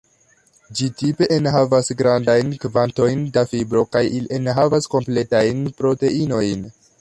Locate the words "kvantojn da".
2.63-3.43